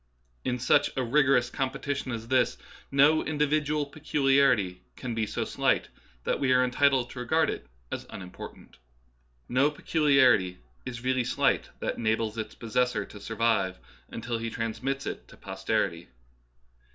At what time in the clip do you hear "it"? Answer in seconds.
7.51-7.67, 15.05-15.27